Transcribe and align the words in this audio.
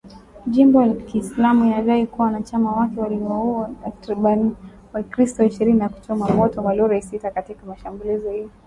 Jimbo 0.47 0.93
Kiislamu 0.93 1.71
ilidai 1.73 2.07
kuwa 2.07 2.25
wanachama 2.27 2.71
wake 2.75 2.99
waliwauwa 3.01 3.69
takribani 3.83 4.55
wakristo 4.93 5.43
ishirini 5.43 5.79
na 5.79 5.89
kuchoma 5.89 6.29
moto 6.29 6.61
malori 6.61 7.01
sita 7.01 7.31
katika 7.31 7.77
shambulizi 7.77 8.29
hilo. 8.31 8.49